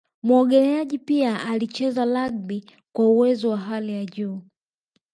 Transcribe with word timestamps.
Muogeleaji 0.23 0.97
pia 0.99 1.43
alicheza 1.45 2.05
rugby 2.05 2.65
kwa 2.95 3.09
uwezo 3.09 3.49
wa 3.49 3.57
hali 3.57 3.93
ya 3.93 4.05
juu 4.05 4.41